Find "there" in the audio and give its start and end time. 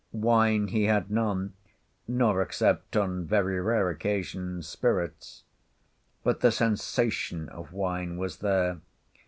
8.37-8.81